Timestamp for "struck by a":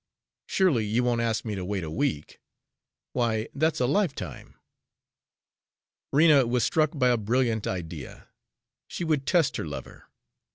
6.63-7.17